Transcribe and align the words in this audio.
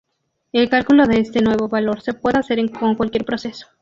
El 0.51 0.67
cálculo 0.67 1.05
de 1.05 1.19
este 1.19 1.43
nuevo 1.43 1.67
valor 1.69 2.01
se 2.01 2.15
puede 2.15 2.39
hacer 2.39 2.57
con 2.71 2.95
cualquier 2.95 3.23
proceso. 3.23 3.67